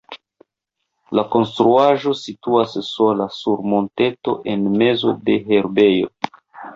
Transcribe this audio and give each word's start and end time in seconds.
La 1.17 1.23
konstruaĵo 1.33 2.13
situas 2.21 2.73
sola 2.87 3.27
sur 3.41 3.61
monteto 3.73 4.33
en 4.55 4.65
mezo 4.81 5.13
de 5.29 5.37
herbejo. 5.51 6.11